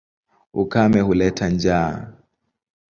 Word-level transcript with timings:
Ukame 0.61 1.01
huleta 1.01 1.45
njaa. 1.49 2.13